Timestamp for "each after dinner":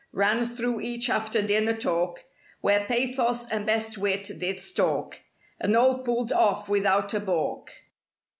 0.81-1.75